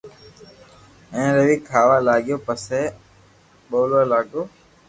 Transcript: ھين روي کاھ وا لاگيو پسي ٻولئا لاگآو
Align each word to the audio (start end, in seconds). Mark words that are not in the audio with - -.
ھين 1.11 1.29
روي 1.35 1.55
کاھ 1.69 1.85
وا 1.89 1.97
لاگيو 2.07 2.37
پسي 2.45 2.81
ٻولئا 3.69 4.01
لاگآو 4.11 4.41